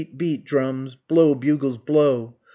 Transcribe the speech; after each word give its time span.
beat! 0.17 0.43
drums! 0.43 0.95
blow! 0.95 1.35
bugles! 1.35 1.77
blow! 1.77 2.35